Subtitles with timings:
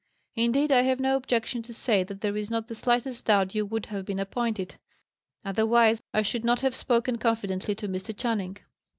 [0.35, 3.67] Indeed, I have no objection to say that there is not the slightest doubt you
[3.67, 4.79] would have been appointed;
[5.45, 8.17] otherwise, I should not have spoken confidently to Mr.
[8.17, 8.57] Channing."